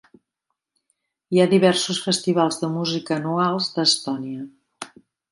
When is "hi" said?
1.35-1.41